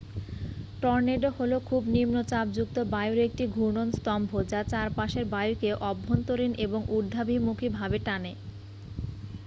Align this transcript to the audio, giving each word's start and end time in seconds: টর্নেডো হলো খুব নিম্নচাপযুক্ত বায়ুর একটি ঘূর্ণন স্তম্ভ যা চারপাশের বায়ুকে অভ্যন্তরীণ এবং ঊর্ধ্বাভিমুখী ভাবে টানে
টর্নেডো 0.81 1.29
হলো 1.37 1.57
খুব 1.69 1.81
নিম্নচাপযুক্ত 1.95 2.77
বায়ুর 2.91 3.19
একটি 3.27 3.43
ঘূর্ণন 3.55 3.87
স্তম্ভ 3.93 4.29
যা 4.51 4.61
চারপাশের 4.71 5.25
বায়ুকে 5.33 5.69
অভ্যন্তরীণ 5.89 6.51
এবং 6.65 6.81
ঊর্ধ্বাভিমুখী 6.95 7.67
ভাবে 7.71 7.97
টানে 8.05 8.33